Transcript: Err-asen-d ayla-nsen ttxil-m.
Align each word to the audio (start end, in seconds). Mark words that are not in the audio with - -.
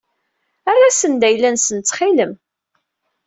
Err-asen-d 0.71 1.21
ayla-nsen 1.27 1.77
ttxil-m. 1.81 2.31